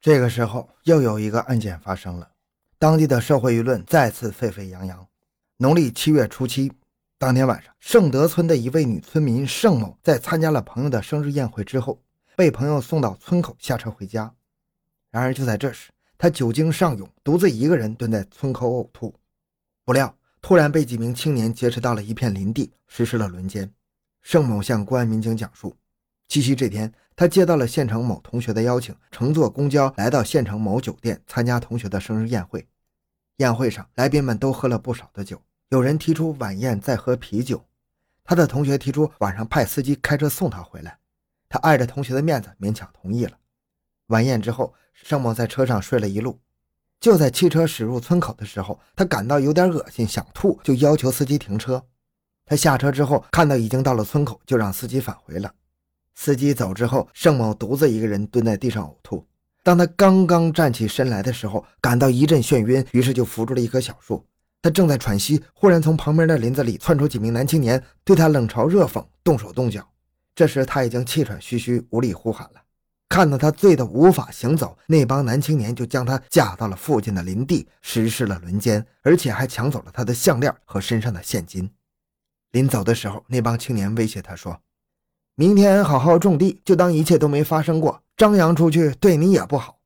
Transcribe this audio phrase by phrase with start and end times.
[0.00, 2.30] 这个时候，又有一个案件发生了，
[2.78, 5.06] 当地的社会舆论再次沸沸扬扬。
[5.58, 6.72] 农历七月初七，
[7.18, 12.02] 当天晚上，盛德村的一位女村民盛某在参加了朋友的生日宴会之后，
[12.34, 14.34] 被朋友送到村口下车回家。
[15.10, 19.14] 然而就在这时，她酒精上涌，独自一个人蹲在村口呕吐，
[19.84, 23.70] 不料突然被几名青年劫持到了一片林地，实施了轮奸。
[24.22, 25.76] 盛某向公安民警讲述，
[26.26, 26.90] 七夕这天。
[27.20, 32.66] 他接到了县城某同学的邀请，乘坐公交来到县城某酒店参加同学的生日宴会。
[33.36, 35.38] 宴会上，来宾们都喝了不少的酒，
[35.68, 37.62] 有人提出晚宴再喝啤酒。
[38.24, 40.96] 他的同学提出晚上派司机开车送他回来，
[41.46, 43.36] 他碍着同学的面子勉强同意了。
[44.06, 46.40] 晚宴之后，盛某在车上睡了一路。
[47.00, 51.84] 就在汽车驶入村口的时候，他感到有点恶心，想吐，就要求司机停车。
[52.46, 55.52] 他下车之后，看到已经到了村口，就让司机返回了。
[56.14, 59.26] 司机走之后，盛某独自一个人蹲在地上呕吐。
[59.62, 64.26] 当他刚刚站起身来的时候，感到一阵眩晕，于是就扶住了一棵小树。
[64.62, 69.86] 他正在喘息，忽然从旁边的林子里窜出几名男青年，对他冷嘲热讽，动手动脚。
[70.34, 72.60] 这时他已经气喘吁吁，无力呼喊了。
[73.08, 81.70] 看到他醉得无法行走，那帮男青年就将他架到了附近的林地，实施了轮奸，而且还抢走了他的项链和身上的现金。
[82.52, 84.60] 临走的时候，那帮青年威胁他说。
[85.40, 88.02] 明天好好种地，就当一切都没发生过。
[88.14, 89.78] 张扬出去对你也不好。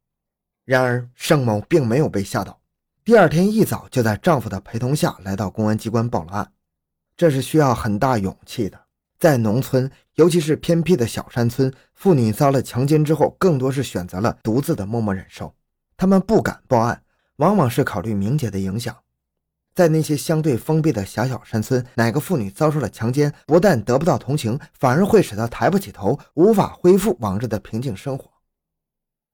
[0.65, 2.59] 然而盛某并没有被吓到，
[3.05, 6.53] 第二天一早就在丈夫的陪同下来到公安机关报了案。
[7.17, 8.77] 这是需要很大勇气的。
[9.21, 15.55] 在农村，尤其是偏僻的小山村，妇女遭了强奸之后，更多是选择了独自的默默忍受。
[15.97, 17.01] 他们不敢报案，
[17.37, 18.97] 往往是考虑名节的影响。
[19.75, 28.31] 在那些相对封闭的狭小山村，哪个妇女遭受了强奸，不但得不到同情，反而会使她抬不起头，无法恢复往日的平静生活。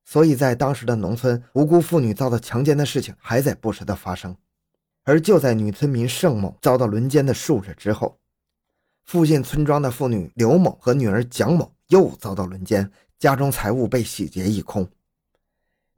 [0.07, 4.35] 所以在当时的农村，无辜妇女遭到强奸的事情还在不时的发生。
[5.05, 8.19] 而就在女村民盛某遭到轮奸的数日之后，
[9.05, 14.89] 附近村庄的妇女刘某和女儿蒋某又遭到轮奸，家中财物被洗劫一空。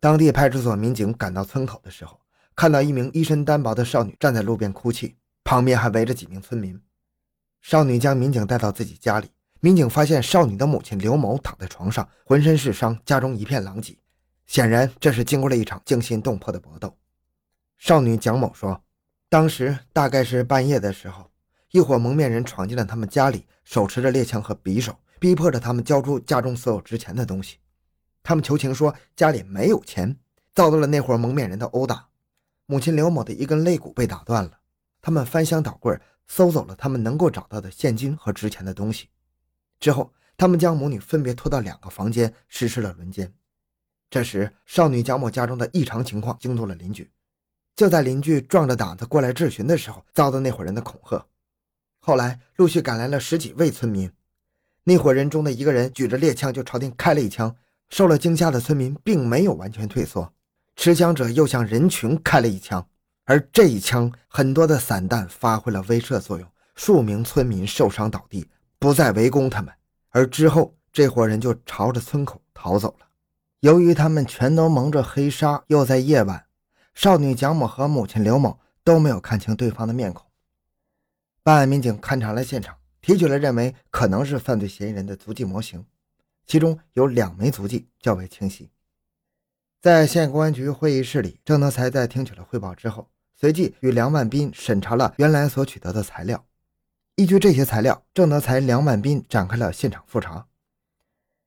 [0.00, 2.21] 当地派出所民警赶到村口的时候。
[2.54, 6.80] 看到一名衣衫单薄的少女站在路边哭泣，旁边还围着几名村民。
[7.60, 9.30] 少女将民警带到自己家里，
[9.60, 13.96] 民警发现少女的母亲刘某躺在床上，浑身是伤，家中一片狼藉。
[14.46, 16.94] 显然，这是经过了一场惊心动魄的搏斗。
[17.78, 18.82] 少女蒋某说
[19.30, 21.30] ：“当时大概是半夜的时候，
[21.70, 27.58] 一伙蒙面人闯进了他们家里，手持着猎枪和匕首，逼迫着他们交出家中所有值钱的东西。
[28.22, 30.16] 他们求情说家里没有钱，
[30.54, 32.08] 遭到了那伙蒙面人的殴打。”
[32.72, 34.52] 母亲刘某的一根肋骨被打断了，
[35.02, 39.10] 他们翻箱倒柜，搜走了他们能够找到的现金和值钱的东西。
[39.78, 43.30] 之后，他们将母女分别拖到两个房间，实施了轮奸。
[44.08, 47.10] 这时，少女蒋某家中的异常情况惊动了邻居。
[47.76, 51.26] 就在邻居壮着胆子过来质询的时候，遭到那伙人的恐吓。
[52.00, 54.10] 后来，陆续赶来了十几位村民，
[54.84, 57.54] 那伙人中的一个人举着猎枪就朝天开了一枪。
[57.90, 60.32] 受了惊吓的村民并没有完全退缩。
[60.84, 62.84] 持枪者又向人群开了一枪，
[63.22, 68.48] 而这一枪很多的散弹发挥了威慑作用，数名村民受伤倒地，
[68.80, 69.72] 不再围攻他们。
[70.08, 73.06] 而之后，这伙人就朝着村口逃走了。
[73.60, 76.46] 由于他们全都蒙着黑纱，又在夜晚，
[76.94, 80.26] 少女蒋某和母亲刘某都没有看清对方的面孔。
[81.44, 85.86] 办案民警勘察了现场，提取了认为可能是犯罪嫌疑人的足迹模型，
[86.44, 88.71] 其中有两枚足迹较为清晰。
[89.82, 96.46] 在县公安局会议室里，郑德才在听取了汇报之后，随即与梁万斌审查了原来所取得的材料。
[97.16, 100.46] 依据这些材料，郑德才、梁万斌展开了现场复查。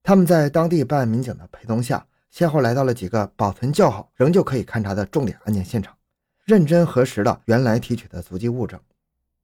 [0.03, 5.95] 他们在当地办案民警的陪同下，先后来到了几个保存较好、仍旧可以勘查的重点案件现场，
[6.44, 8.78] 认真核实了原来提取的足迹物证，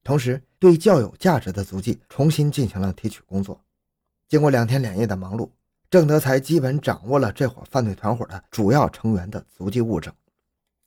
[0.03, 3.63] 同时对较有价值的足迹重新进行了提取工作。
[4.28, 5.50] 经过两天两夜的忙碌。
[5.91, 10.12] 郑德才基本掌握了这伙犯罪团伙的主要成员的足迹物证。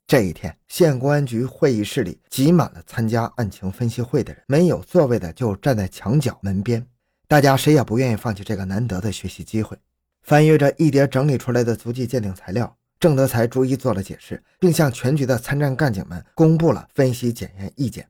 [0.07, 6.83] 这一天，县公安局会议室里挤满了参加案情分析会的人，没有座位的就站在墙角门边。
[7.27, 9.77] 大家谁也不愿意放弃这个难得的学习机会。
[10.23, 18.09] 翻阅着一叠整理出来的足迹鉴定材料，郑德才逐一做了解释，并向全局的参战干警们公布了分析检验意见。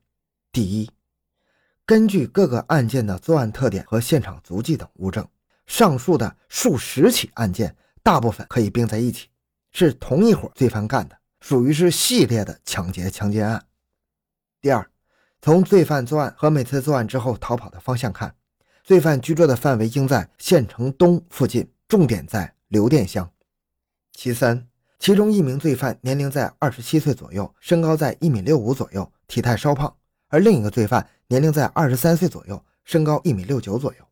[0.50, 0.90] 第一，
[1.84, 5.26] 根据各个案件的作案特点和现场足迹等物证。
[5.66, 9.28] 上述的数十起案件，大部分可以并在一起，
[9.72, 13.66] 是同一伙罪犯干的，属于是系列的抢劫强奸案。
[14.60, 14.88] 第二，
[15.42, 18.34] 从罪犯作案和每次作案之后逃跑的方向看，
[18.82, 23.30] 罪犯居住的范围应在县城东附近，重点在刘店乡。
[24.12, 24.66] 其三，
[24.98, 29.88] 其中一名罪犯年龄在二十七岁左右，身高在一米六五左右，体态稍胖；
[30.28, 34.04] 而另一个罪犯年龄在二十三岁左右，身高一米六九左右。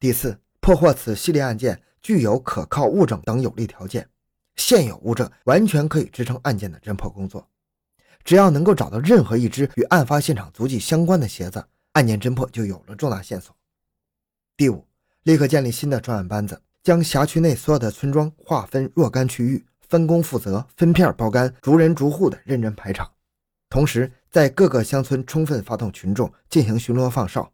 [0.00, 4.08] 第四，破获此系列案件具有可靠物证等有利条件，
[4.56, 7.46] 现有物证完全可以支撑案件的侦破工作。
[8.24, 11.62] 只要能够找到任何一只与案发现场足迹相关的鞋子，
[11.92, 13.54] 案件侦破就有了重大线索。
[14.56, 14.86] 第五，
[15.24, 19.66] 立刻建立新的专案班子，将辖区内所有的村庄划分若干区域。
[19.86, 23.12] 分工负责，分片包干，逐人逐户的认真排查，
[23.68, 27.52] 同时在各个乡村充分发动群众进行巡逻放哨，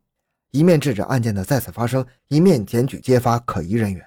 [0.52, 4.04] 一面制止案件的再次发生，一面检举揭发可疑人员。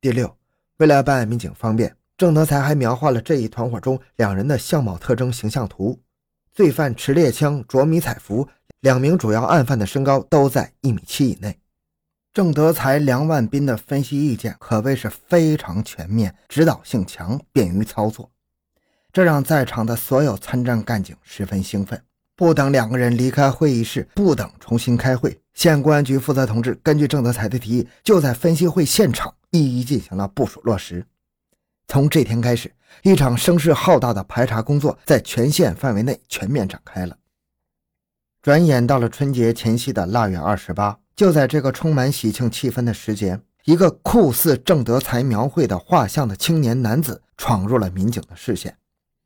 [0.00, 0.36] 第六，
[0.78, 6.00] 为了办案民警方便，郑德才还描画了这一团伙中两人的相貌特征形象图。
[6.52, 8.48] 罪犯持猎枪，着迷彩服，
[8.80, 11.58] 两名主要案犯的身高都在一米七以内。
[12.32, 18.30] 郑德才、梁万斌的分析意见可谓是非常全面，指导性强，便于操作，
[19.12, 22.02] 这让在场的所有参战干警十分兴奋。
[22.34, 31.06] 不等两个人离开会议室，不等重新开会，县公安局负责同志根据郑德才的提议，就在分析会现场一一进行了部署落实。
[31.88, 32.72] 从这天开始，
[33.02, 37.16] 一场声势浩大的排查工作在全县范围内全面展开了。
[38.40, 40.98] 转眼到了春节前夕的腊月二十八。
[41.14, 48.78] 就在这个充满喜庆气氛的时节，一个酷似郑德才描绘的画像的青年男子闯入了民警的视线。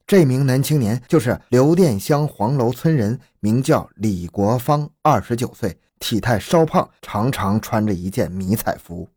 [0.05, 9.09] 这名男青年就是刘店乡黄楼村人，名叫李国芳，二十九岁，体态稍胖，常常穿着一件迷彩服。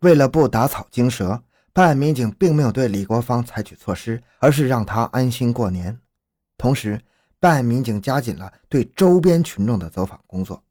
[0.00, 5.98] 为了不打草惊蛇，办案民警并没有对李国芳采取措施，而是让他安心过年。
[6.56, 7.00] 同时，
[7.38, 10.62] 办案民警加紧了对周边群众的走访工作。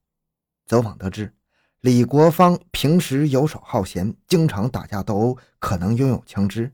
[0.65, 1.33] 走访得知，
[1.81, 6.71] 李国芳平时游手好闲，经常打架斗殴，可能拥有枪支。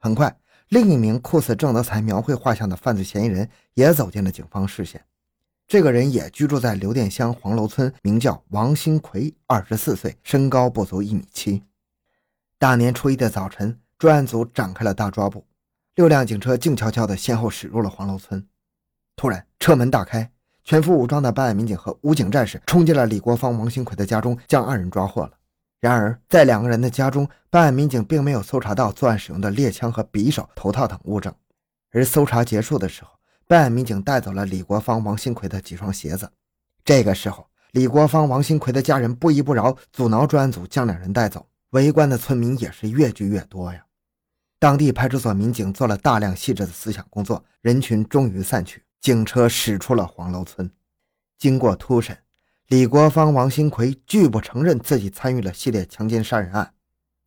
[0.00, 0.36] 很快，
[0.68, 5.04] 另一名酷似郑德才描绘画像的犯罪嫌疑人也走进了警方视线。
[5.66, 11.62] 这个人也居住在刘店乡黄楼村，名叫王新奎，二十四岁，身高不足一米七。
[12.58, 15.44] 大年初一的早晨，专案组展开了大抓捕，
[15.94, 18.46] 六辆警车静悄悄地先后驶入了黄楼村。
[19.16, 20.30] 突然，车门大开。
[20.66, 25.32] 全副武装的办案民警和武警战士冲进了李国芳、王新奎的家中，将二人抓获了。
[25.80, 31.34] 然而，在两个人的家中，办案民警并没有搜查到作案使用的猎枪和匕首、头套等物证。
[31.90, 33.10] 而搜查结束的时候，
[33.46, 36.30] 办案民警带走了李国芳、王新奎的几双鞋子。
[36.84, 41.46] 这个时候，李国芳、王新奎的家人不依不饶，阻挠专案组将两人带走。
[41.70, 43.84] 围观的村民也是越聚越多呀。
[44.58, 48.82] 当地派出所民警做了大量细致的思想工作，人群终于散去。
[49.00, 50.70] 警车驶出了黄楼村，
[51.36, 52.16] 经过突审，
[52.68, 56.72] 李国芳、王新奎拒不承认自己参与了系列强奸杀人案，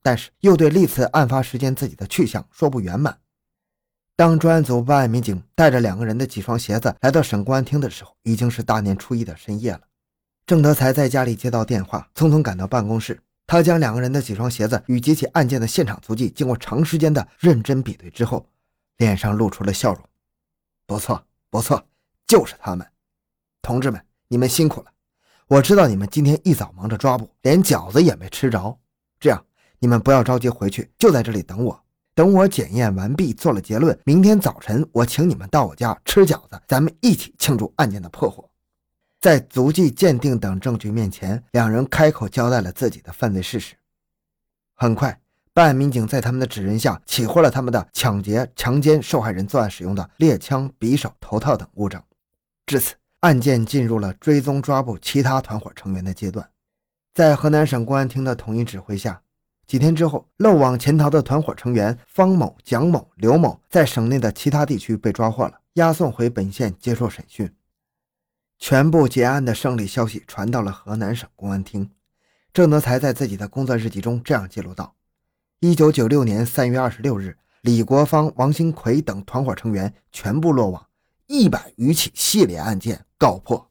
[0.01, 3.19] 但是又对历次案发时间自己的去向说不圆满。
[4.17, 9.81] 当专案组办案民警带着两个人的几双鞋子来到省公安厅的时候，已经是大年初一的深夜了。
[10.47, 18.49] 郑德才在家里接到电话，匆匆赶到办公室，他将两个人的几双鞋子与几起案件的现场足迹经过长时间的认真比对之后，
[18.97, 20.01] 脸上露出了笑容。
[20.87, 21.23] 不错。
[21.49, 21.87] 不错，
[22.25, 22.85] 就是他们，
[23.61, 24.87] 同志们，你们辛苦了。
[25.47, 28.77] 我知道你们今天一早忙着抓捕，连饺子也没吃着。
[29.17, 29.45] 这样，
[29.79, 31.83] 你们不要着急回去，就在这里等我。
[32.17, 38.49] 等我检验完毕，做了结论，明天早晨我请你们到我家吃饺子，咱们一起庆祝案件的破获。
[39.21, 43.75] 在足迹鉴定等证据面前，两人开口交代了自己的犯罪事实。
[44.73, 45.21] 很快。
[45.53, 52.01] 办案民警在他们的指认下，起获了他们的抢劫、强奸受害人作案使用的猎枪、匕首、头套等物证。
[52.65, 56.49] 至此，案件进入了追踪抓捕其他团伙成员的阶段。
[57.13, 59.21] 在河南省公安厅的统一指挥下，
[59.67, 67.53] 几天之后，漏网潜逃的团伙成员方某、蒋某、刘某在省内的其他地区被抓获了，押送回本县接受审讯。
[68.57, 71.91] 全部结案的胜利消息传到了河南省公安厅。
[72.53, 74.95] 郑德才在自己的工作日记中这样记录道。
[75.59, 80.87] 一九九六年三月二十六日，李国芳、王新奎等团伙成员全部落网，
[81.27, 83.69] 一百余起系列案件告破。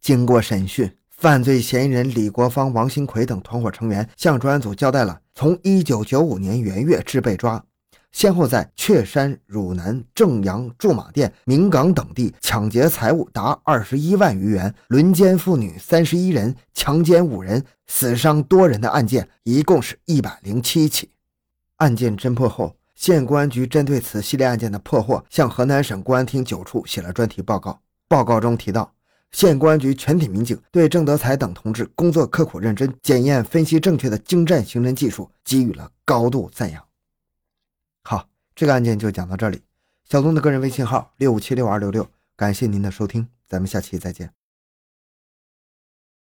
[0.00, 7.62] 经过审讯，犯罪嫌疑人李国芳、王新奎等团伙成员向专案组交代了从一九九五年元月至被抓。
[8.10, 21.10] 先后在确山、汝南、正阳、驻马店、明岗等地抢劫财物达二十一万余元，轮奸妇女三十一人，强奸五人，死伤多人的案件，一共是一百零七起。
[21.76, 27.78] 案件侦破后，县公安局针对此系列案件的破获，向河南省公安厅九处写了专题报告。
[28.08, 28.94] 报告中提到，
[29.32, 36.84] 县公安局全体民警对郑德才等同志工作刻苦认真、检验分析正确的精湛刑侦技术给予了高度赞扬。
[38.02, 39.62] 好，这个案件就讲到这里。
[40.08, 44.39] 小东的个人微信号六五七六二六六，感谢您的收听，咱们下期再见。